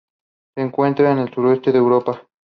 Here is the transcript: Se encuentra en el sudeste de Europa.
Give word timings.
Se 0.55 0.63
encuentra 0.63 1.11
en 1.11 1.19
el 1.19 1.31
sudeste 1.31 1.71
de 1.71 1.77
Europa. 1.77 2.25